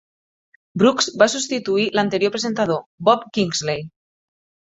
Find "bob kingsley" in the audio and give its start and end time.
3.11-3.87